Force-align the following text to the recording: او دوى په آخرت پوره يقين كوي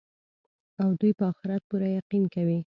او 0.81 0.89
دوى 0.99 1.11
په 1.17 1.23
آخرت 1.31 1.61
پوره 1.69 1.87
يقين 1.99 2.23
كوي 2.33 2.59